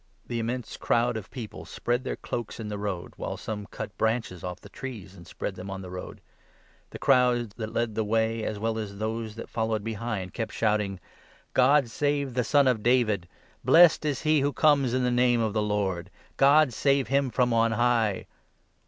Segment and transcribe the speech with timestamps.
[0.25, 3.95] The 8 immense crowd of people spread their cloaks in the road, while some cut
[3.99, 6.21] branches off the trees, and spread them on the road.
[6.89, 10.53] The crowds that led the way, as well as those that 9 followed behind, kept
[10.53, 10.99] shouting:"
[11.53, 13.27] God save the Son of David!
[13.63, 16.09] Blessed is He who conies in the name of the Lord!
[16.35, 18.25] God save him from on high